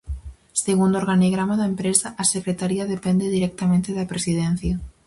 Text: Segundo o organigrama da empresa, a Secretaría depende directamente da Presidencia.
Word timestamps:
Segundo 0.65 0.95
o 0.95 1.01
organigrama 1.03 1.55
da 1.61 1.69
empresa, 1.73 2.07
a 2.21 2.23
Secretaría 2.33 2.89
depende 2.95 3.33
directamente 3.37 3.89
da 3.97 4.09
Presidencia. 4.11 4.73